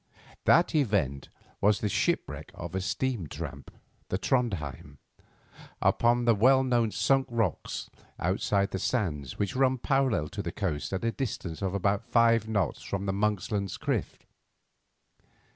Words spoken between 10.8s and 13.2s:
at a distance of about five knots from the